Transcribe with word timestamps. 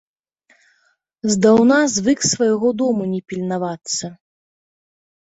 Здаўна 1.33 1.77
звык 1.97 2.19
свайго 2.31 2.75
дому 2.83 3.03
не 3.13 3.21
пільнавацца. 3.31 4.05